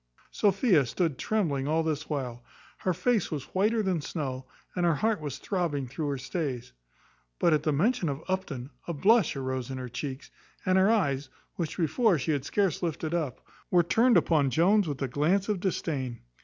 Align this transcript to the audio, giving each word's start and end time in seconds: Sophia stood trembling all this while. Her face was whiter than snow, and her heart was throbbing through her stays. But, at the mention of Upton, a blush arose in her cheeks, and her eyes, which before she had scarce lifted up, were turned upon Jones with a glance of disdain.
Sophia 0.31 0.83
stood 0.83 1.19
trembling 1.19 1.67
all 1.67 1.83
this 1.83 2.09
while. 2.09 2.43
Her 2.79 2.91
face 2.91 3.29
was 3.29 3.53
whiter 3.53 3.83
than 3.83 4.01
snow, 4.01 4.47
and 4.75 4.83
her 4.83 4.95
heart 4.95 5.21
was 5.21 5.37
throbbing 5.37 5.87
through 5.87 6.07
her 6.09 6.17
stays. 6.17 6.73
But, 7.37 7.53
at 7.53 7.61
the 7.61 7.71
mention 7.71 8.09
of 8.09 8.23
Upton, 8.27 8.71
a 8.87 8.93
blush 8.95 9.35
arose 9.35 9.69
in 9.69 9.77
her 9.77 9.89
cheeks, 9.89 10.31
and 10.65 10.79
her 10.79 10.89
eyes, 10.89 11.29
which 11.53 11.77
before 11.77 12.17
she 12.17 12.31
had 12.31 12.45
scarce 12.45 12.81
lifted 12.81 13.13
up, 13.13 13.41
were 13.69 13.83
turned 13.83 14.17
upon 14.17 14.49
Jones 14.49 14.87
with 14.87 15.03
a 15.03 15.07
glance 15.07 15.47
of 15.47 15.59
disdain. 15.59 16.21